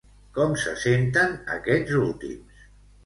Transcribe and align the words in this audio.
Com 0.37 0.53
se 0.61 0.71
senten 0.83 1.35
aquests 1.57 2.01
últims? 2.03 2.65